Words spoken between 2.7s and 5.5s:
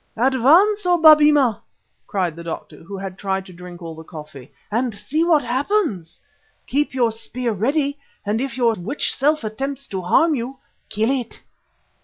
who had tried to drink all the coffee, "and see what